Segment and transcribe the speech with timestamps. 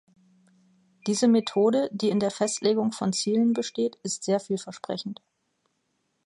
[1.05, 5.21] Diese Methode, die in der Festlegung von Zielen besteht, ist sehr vielversprechend.